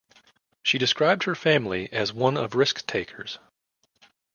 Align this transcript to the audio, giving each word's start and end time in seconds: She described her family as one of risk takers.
She 0.63 0.79
described 0.79 1.25
her 1.25 1.35
family 1.35 1.87
as 1.93 2.11
one 2.11 2.35
of 2.35 2.55
risk 2.55 2.87
takers. 2.87 3.37